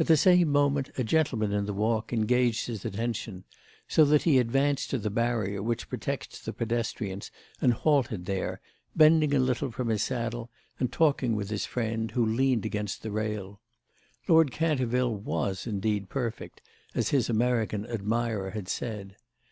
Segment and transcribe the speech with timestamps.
[0.00, 3.44] At the same moment a gentleman in the Walk engaged his attention,
[3.86, 8.60] so that he advanced to the barrier which protects the pedestrians and halted there,
[8.96, 13.12] bending a little from his saddle and talking with his friend, who leaned against the
[13.12, 13.60] rail.
[14.26, 16.62] Lord Canterville was indeed perfect,
[16.96, 19.14] as his American admirer had said.